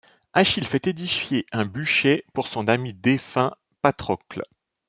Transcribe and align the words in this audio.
Achille 0.33 0.63
fait 0.65 0.87
édifier 0.87 1.45
un 1.51 1.63
bûcher 1.63 2.25
pour 2.33 2.47
son 2.47 2.67
ami 2.67 2.91
défunt 2.91 3.53
Patrocle. 3.83 4.41